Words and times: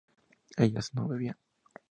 ¿ellas 0.57 0.95
no 0.95 1.07
bebían? 1.07 1.37